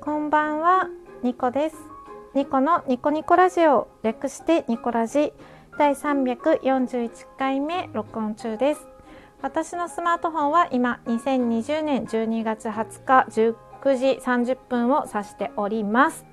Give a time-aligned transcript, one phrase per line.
[0.00, 0.88] こんばんは、
[1.24, 1.76] ニコです。
[2.32, 5.32] ニコのニコニコラジオ、略してニコラジ
[5.76, 8.86] 第341回目録音中です。
[9.42, 13.26] 私のスマートフォンは今2020年12月20日
[13.82, 16.24] 19時30分を指しております。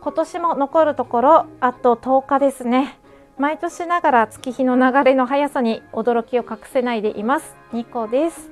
[0.00, 2.98] 今年も残るところあと10日ですね。
[3.38, 7.56] 毎年ながら月日の流れの速さに驚きを隠せないでいます。
[7.72, 8.50] ニコです。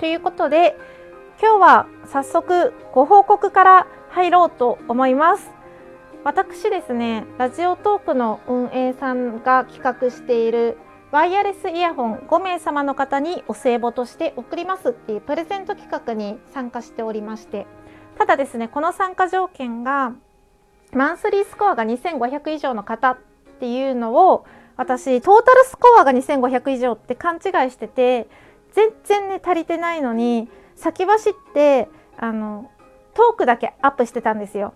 [0.00, 0.76] ということで
[1.40, 5.50] 今日は早速ご報告から入ろうと思います。
[6.24, 10.76] 私ですね、ラジオトークの運営さんが企画している
[11.12, 17.66] ワイヤレスイヤホン5名様の方にお歳暮として送りますっていうプレゼント企画に参加しておりまして
[18.18, 20.12] ただですねこの参加条件が
[20.92, 23.18] マンスリースコアが2500以上の方っ
[23.58, 24.44] ていうのを
[24.76, 28.28] 私トータルスコアが2500以上って勘違いしてて
[28.72, 32.70] 全然ね足りてないのに先走ってあの
[33.14, 34.74] トークだけアップしてたんですよ。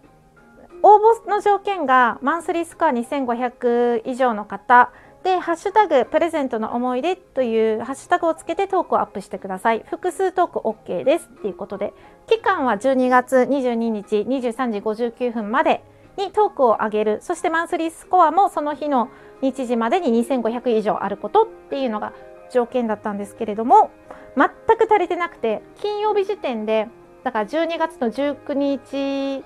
[0.82, 4.90] 応募の条件がマンスリースコア2500以上の方。
[5.22, 9.84] で「ハッシュタグプレゼントの思い出」というハッシュタグをつけてトークをアップしてください。
[9.88, 11.94] 複数トーク OK ですっていうことで。
[12.26, 15.84] 期間は12月22日23時59分まで
[16.16, 17.18] にトークを上げる。
[17.22, 19.08] そしてマンスリースコアもその日の
[19.40, 22.12] 日時までに2500以上あることっていうのが
[22.50, 23.90] 条件だったんですけれども。
[24.36, 26.88] 全く足りてなくて金曜日時点で
[27.24, 29.44] だから12月の19日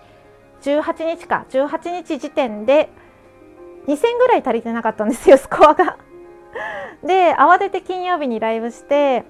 [0.62, 2.88] 18日か18日時点で
[3.86, 5.98] 2000ぐらい足りてなかったんですよ スコアが。
[7.04, 9.24] で慌てて金曜日にライブして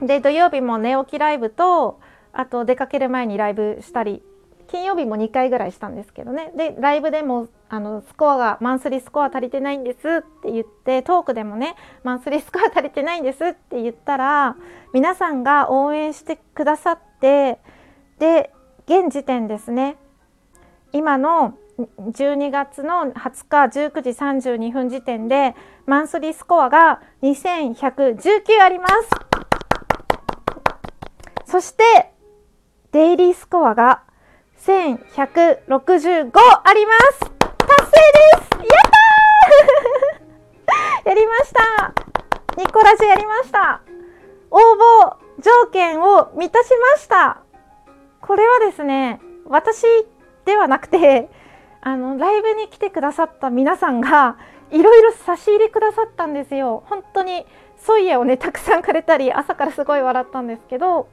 [0.00, 1.98] で土曜日も寝起きライブと
[2.32, 4.22] あと出かける前にライブしたり
[4.68, 6.52] 金曜日も2回ぐらいしたんですけどね。
[6.56, 11.74] でライブでもあのスコアがマンスリースコア足りてないんですって言ってトークでもね
[12.04, 14.56] マンスリースコア足りてないんですって言ったら
[14.92, 17.58] 皆さんが応援してくださって
[18.18, 18.52] で
[18.86, 19.96] 現時点ですね。
[20.92, 25.54] 今の12月の20日19時32分時点で
[25.86, 28.92] マンスリースコアが2119あります。
[31.46, 32.12] そして
[32.92, 34.04] デイリースコアが
[34.64, 36.30] 1165
[36.62, 37.20] あります。
[37.20, 38.58] 達成です。
[38.58, 38.90] やっ
[41.02, 41.08] たー。
[41.10, 41.92] やりました。
[42.56, 43.80] ニコラジやりました。
[44.52, 47.38] 応募条件を満たしました。
[48.20, 49.84] これはですね私
[50.44, 51.28] ではなくて
[51.80, 54.36] あのライブに来てくださった皆さんが
[54.70, 56.84] いろいろ差し入れくださったんですよ。
[56.86, 57.44] 本当に
[57.78, 61.08] ソイヤをねたくさんくれたり朝からすごい笑ったんですけど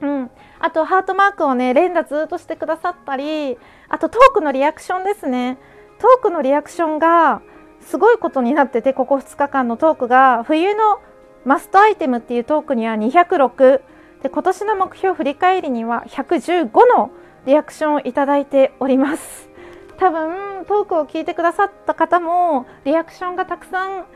[0.00, 0.30] うん、
[0.64, 3.58] あとハートマークをね連打ずっとしてくださったり
[3.90, 5.58] あとトークのリアクションですね。
[5.98, 7.42] トークのリアクションが
[7.82, 11.02] すごいことになっててここ2日間のトークが冬の
[11.44, 13.82] マストアイテムっていうトークには206
[14.22, 17.10] で今年の目標振り返りには115の
[17.44, 19.50] リアクションをいただいております。
[19.98, 24.06] 多分トークを聞いてくださった方もリアクションがたくさん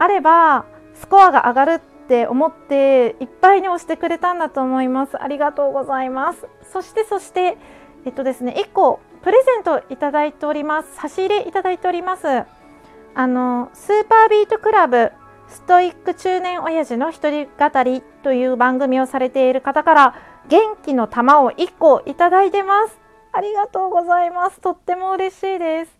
[0.00, 0.64] あれば
[0.94, 5.20] スコアが上がるって思っていっぱいに押してくれたんだと思います。
[5.20, 6.46] ありがとうございます。
[6.72, 7.58] そしてそして
[8.04, 10.94] えっとですね1個プレゼントいただいております。
[10.94, 12.44] 差し入れいただいております。
[13.14, 15.10] あのスーパービートクラブ
[15.48, 20.14] ストイック中年親父の一人語りという番組をされている方から
[20.48, 23.00] 元気の玉を1個いただいてます。
[23.32, 24.60] ありがとうございます。
[24.60, 25.98] とっても嬉しいです。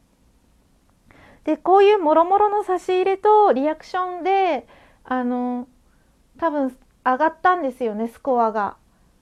[1.43, 4.69] でこういうもろもろの差し入れとリアクションで
[5.05, 5.67] あの
[6.39, 8.77] 多分上がったんですよねスコアが。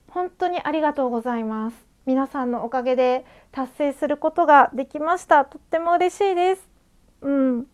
[0.09, 1.77] 本当にありがとうございます。
[2.07, 5.45] 皆さんのおかげで達成することができました。
[5.45, 6.69] とっても嬉しいです。
[7.23, 7.67] うん。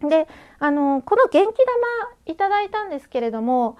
[0.00, 0.28] で
[0.58, 1.56] あのこの元気玉
[2.26, 3.78] いただいたんですけれども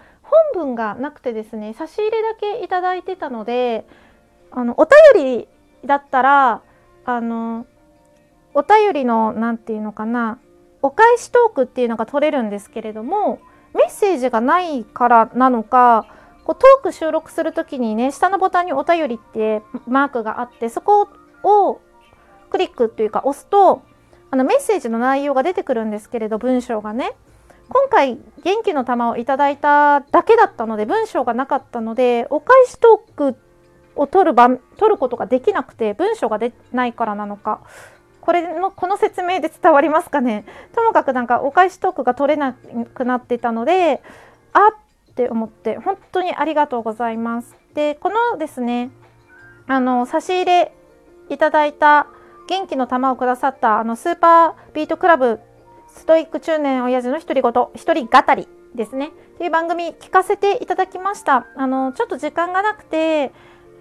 [0.54, 3.86] 本文がなくてですね差し入れだけいただいてたので
[4.50, 5.48] あのお便り
[5.84, 6.62] だったら
[7.04, 7.66] あの
[8.54, 10.38] お便りの何て言うのかな
[10.80, 13.40] お返しトークっていうのが取れるんですけれども
[13.76, 16.06] メッセージがないからなのか
[16.44, 21.08] こうトーク収録する時にね下のボタンにお便りってマークがあってそこ
[21.42, 21.80] を
[22.50, 23.82] クリックというか押すと
[24.30, 27.12] あのメッセージの内容が出てくるんですけれど文章がね。
[27.68, 33.36] 今回元気の玉をいただいただけだったので文章がなかったのでお返しトーク
[33.96, 34.36] を取る
[34.76, 37.62] 取ることができなくて文章が出ないからなのか。
[38.26, 40.44] これのこの説明で伝わりますかね？
[40.74, 44.02] ともかくなんかお返しトークが取れなくなってたので
[44.52, 47.54] あって思って本当にありがとうございます。
[47.74, 48.90] でこのですね
[49.68, 50.72] あの差し入れ
[51.30, 52.08] いただいた
[52.48, 55.40] 元気の玉をくださったあのスーパービートクラブ
[55.94, 59.08] ストイック中年親父の独り言一人語りですね。
[59.08, 61.46] っていう番組聞かせていただきました。
[61.56, 63.32] あのちょっと時間がなくて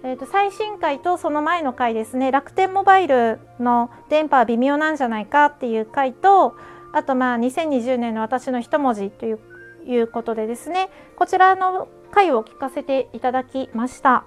[0.06, 6.54] えー、と最新回とその前の回ですね楽天モバイルの電波は微妙なんじゃないかっていう回と
[6.92, 9.40] あとまあ2020年の私の一文字という
[9.84, 14.24] いうことでですねこちらの回を聞かせていただきました。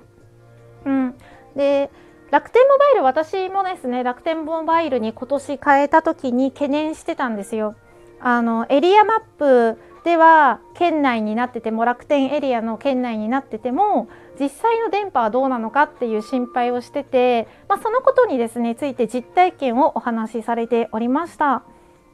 [0.86, 1.16] うん、
[1.56, 1.90] で
[2.30, 7.75] 楽天モバイル私もですね楽天モバイルに今年変えた時に懸念してたんですよ。
[8.20, 21.63] あのエリアマップでは県内になってても楽天エリアの県内になってても実際の電波はどうなのかっていう心配をしてて、まあ、そのことにですねついて実体験をお話しされておりました。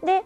[0.03, 0.23] で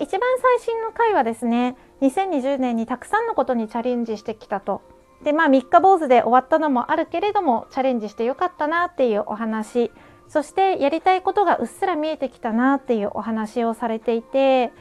[0.00, 4.80] 一番最新の回はですね2020年にたくさんのことにチャレンジしてきたと。
[5.22, 9.90] でまあ三日坊主で終わったのもあるけれどもチャレンジしてよかったなっていうお話
[10.28, 14.72] そしてやりたいことがうっすら見えてきたなっていうお話をされていて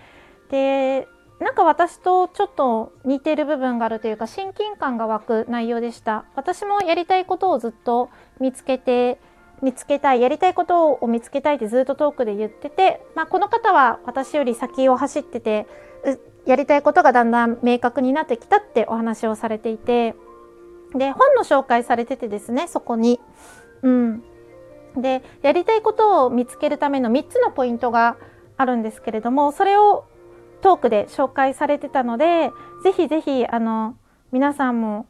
[0.50, 1.08] で
[1.44, 8.10] なんか私とちょっと似てる部分があるというか親近感が湧く内容でした私もやりたいことをずっと
[8.40, 9.20] 見つけて
[9.62, 15.68] 見つけたいやりたいことを見つけたいってずっとトークで言ってて、まあ、この方は私より先を走ってて
[16.46, 20.16] やりたいことがだんだん明確になってきたってお話をされていて
[20.94, 23.20] で本の紹介されててですねそこに。
[23.82, 24.24] うん、
[24.96, 28.16] でやりたいことを見つけるための3つのポイントが
[28.56, 30.06] あるんですけれどもそれを
[30.64, 32.52] トークで紹介されてたので
[32.84, 33.96] ぜひぜひあの
[34.32, 35.06] 皆さんも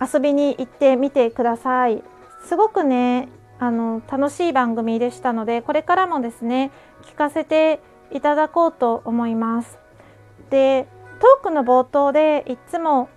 [0.00, 2.02] 遊びに行ってみてください。
[2.44, 3.28] すごくね
[3.58, 6.70] あの楽しい番組でしたのでこれからもですね
[7.04, 7.80] 聞かせて
[8.12, 9.78] いただこうと思います。
[10.50, 10.86] で
[11.20, 13.08] トークの冒頭でいつも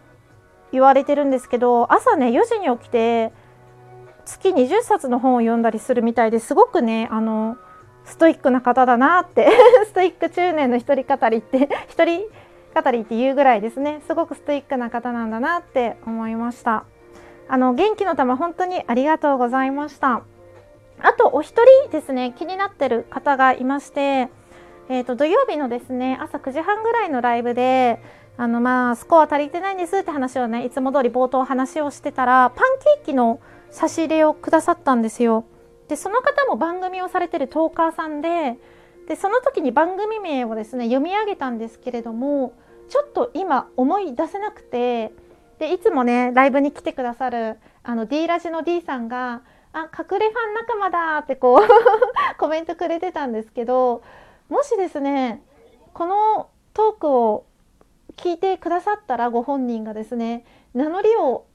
[0.71, 3.33] 言われてるんですけど朝ね4時に起きて
[4.23, 7.57] 月20冊の本を読んだりするみたいですごくねあの
[8.09, 9.49] ストイックな方だなって
[9.87, 12.25] ストイック中年の一人語りって 一人
[12.75, 14.01] 語りっていうぐらいですね。
[14.07, 16.83] すごくストイックな方なんだなって思いました。
[17.47, 20.21] あの元気の玉本当にありがとうございました。
[21.01, 24.29] あとお一人ですね気になってる方がいまして
[24.91, 28.01] えーと、土曜日のですね朝9時半ぐらいのライブで
[28.37, 33.39] あのまあスコア足りてないんですって話をねいつも通り冒頭話をしてたらパンケーキの
[33.69, 35.45] 差し入れをくださったんですよ。
[35.89, 38.57] でその方も番組をされてるトーカーさんで
[39.07, 42.53] でその時に番組名をですね読み上げたんですけれども
[42.89, 45.11] ちょっと今思い出せなくて
[45.57, 49.41] でいつもねライブに来てくださるあの D ラジの D さんが
[49.73, 51.67] 「あ隠れファン仲間だ」ってこう
[52.37, 54.03] コメントくれてたんですけど
[54.47, 55.43] もしですね
[55.93, 57.45] このトークを
[58.15, 60.45] 聞いてくださったらご本人がですね
[60.75, 61.45] 名乗りを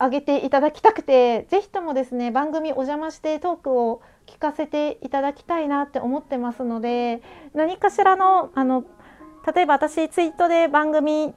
[0.00, 7.22] 上げていただきたくて是非ともですね番組お邪魔してトークを聞かせていただきたいなって思ってますので
[7.54, 8.84] 何かしらのあの
[9.54, 11.34] 例えば私ツイートで番組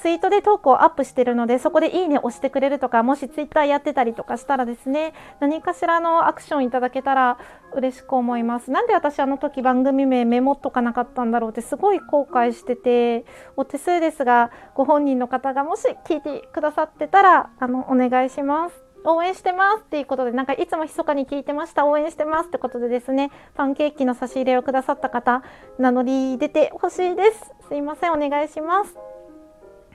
[0.00, 7.38] ツイートでトークをアップしてるのでそこでいいね押してくれるとかもしツイッターやってたりとかしたらですね何かしらのアクションいただけたら
[7.74, 8.70] 嬉しく思います。
[8.70, 18.82] なんで私あの時番組名メモっとかなかったんだろうってすごい後悔しててお手数ですがご本人の方がもし聞いてくださってたらあのお願いします。
[19.04, 19.80] 応援してます。
[19.80, 21.86] っていうことでなんかいつも密かに聞いてました。
[21.86, 25.42] 応援してますってことでですねパンケーキの差し入れをくださった方
[25.78, 27.52] 名乗り出てほしいです。
[27.68, 28.12] すいません。
[28.12, 29.07] お願いします。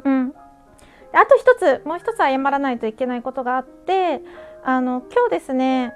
[0.06, 0.34] うん、
[1.14, 4.22] あと一つもう一つ謝らないといけないことがあって
[4.64, 5.94] あの今日ですね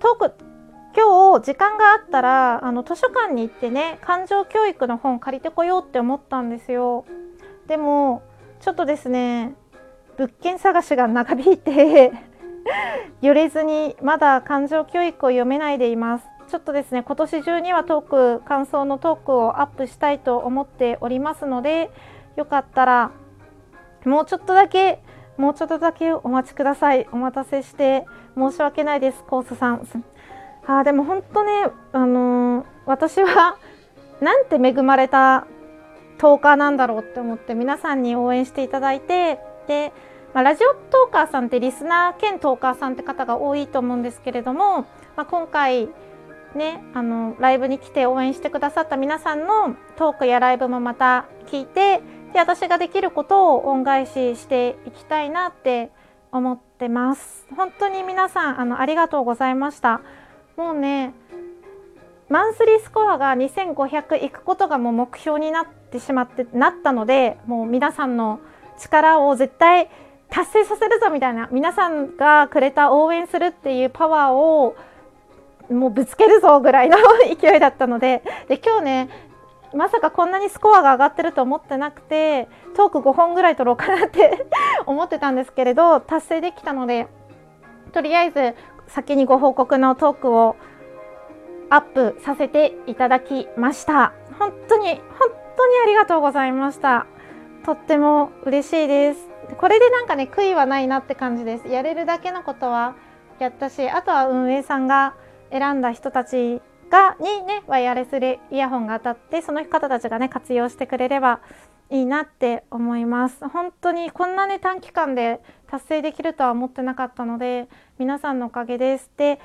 [0.00, 0.34] トーク
[0.96, 7.04] 今日時間があったらあの図書館に行ってね感情教育の本借りてこようって思ったんですよ。
[7.66, 8.22] でも
[8.60, 9.54] ちょっとですね
[10.16, 12.12] 物件探しが長引いて
[13.20, 16.26] 寄れずにまだ感情教育を読めないでいます。
[16.48, 21.90] ちょっとですね今年中にはトーク感想のトークをアップしたいと思っておりますので
[22.36, 23.10] よかったら
[24.04, 25.02] もうちょっとだけ
[25.36, 27.06] もうちょっとだけお待ちください。
[27.12, 29.86] お待たせして申し訳ないですコースさん。
[30.66, 33.56] あでも本当ねあのー、私は
[34.20, 35.46] なんて恵まれた
[36.18, 39.38] トーカーなんだろうって思って皆さんに応援していただいて
[39.68, 39.92] で、
[40.32, 44.82] まあ、ラジオトーカーさんってリスナー兼トーカーさんって方が多いと思うんですけれども、
[45.16, 45.88] まあ、今回
[46.54, 52.00] ねあのライブに来て応援してくださった皆さんのトークやライブもまた聞いて
[52.36, 55.90] で私ができることを恩返ししていきたいなって
[56.30, 57.46] 思ってます。
[57.56, 60.02] 本当に皆さんあのありがとうございました。
[60.54, 61.14] もうね
[62.28, 68.38] マンスリースコアが2500いくことがもう目標になってしまってなったのでもう皆さんの
[68.78, 69.88] 力を絶対
[70.28, 74.76] 達成させるぞみたいな皆さんがくれた応援するっていうパワーを
[75.70, 76.98] もうぶつけるぞぐらいの
[77.40, 79.08] 勢いだったのでで今日ね
[79.76, 84.46] まさかこんなにスコアが上がってると思ってなくてトーク5本ぐらい取ろうかなって
[84.86, 87.06] 思ってたんですけれど達成できたので
[87.92, 88.54] とりあえず
[88.88, 90.56] 先にご報告のトークを
[91.70, 94.12] アップさせていただきました。
[94.38, 95.00] 本当に本
[95.56, 97.06] 当にありがとうございました。
[97.64, 99.28] とっても嬉しいです。
[99.58, 101.68] これでなんかね悔いはないなって感じです。
[101.68, 102.94] やれるだけのことは
[103.38, 105.14] やったしあとは運営さんが
[105.50, 111.40] 選んだ人たちがにねワイヤレスイヤホンが当たってその方たちがね活用してくれれば
[111.90, 113.48] いいなって思います。
[113.48, 119.10] 本当にこんなね短期間で達成できるとは思ってなかったので皆さんのおかげです。
[119.16, 119.40] で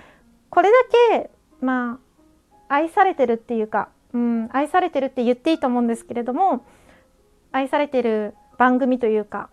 [0.50, 0.78] これだ
[1.20, 1.30] け
[1.62, 2.00] ま
[2.68, 6.66] あ愛されてるっていうか、うん、愛されてるって言っていいと思うんですけれども
[7.52, 9.50] 愛されてる番組というか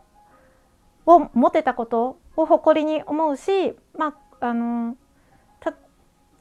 [1.05, 4.97] を持てたことを誇りに思うしまああの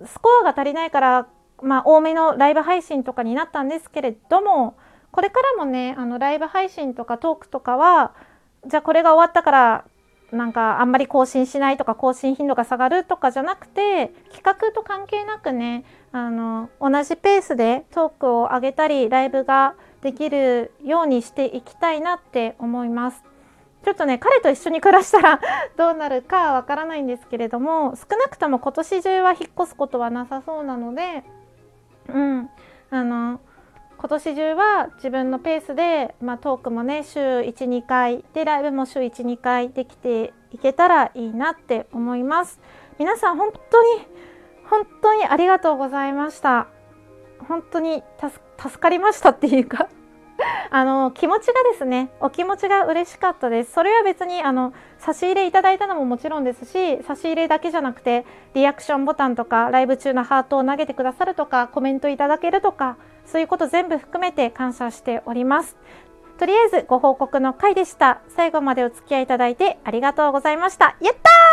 [0.05, 1.27] スコアが足りないから
[1.61, 4.77] まあ、多めのライブ配信とかになったんですけれども
[5.11, 8.13] これからもねあのライブ配信とかトークとかは
[8.67, 9.85] じゃあこれが終わったから
[10.31, 23.23] なんかあんまり更新しないとか更新頻度が下がるとかじゃなくて企画と関係なくねあの同じペースでトークを上げたりライブができるようにしていきたいなって思います。
[23.83, 25.39] ちょっとね彼と一緒に暮らしたら
[25.77, 31.23] どうなるかわからないんですけれども少なくとも今年中は引っ越すことはなさそうなので
[32.13, 32.49] うん。
[32.89, 33.39] あの
[33.97, 42.59] 今年中は自分のペースで、まあ、トークもね週12回でライブも週12回できていけたらいいなって思います。
[42.99, 44.07] 皆さん本当に
[44.69, 46.67] 本当にありがとうございました。
[47.47, 48.03] 本当に
[48.59, 49.89] 助かりましたっていうか。
[50.69, 53.71] あの気持ちがですねお気持ちが嬉しかったです。
[53.71, 65.77] それは別にあの差し入れいただいたのももちろんですし差し入れだけじゃなくてリアクションボタンとかライブ中のハートを投げてくださるとかコメントいただけるとかそういうこと全部含めて感謝しております。
[66.37, 68.21] とりあえずご報告の回でした。
[68.29, 70.95] 最後までお付き合いいただいてありがとうございました。
[71.01, 71.37] やったー！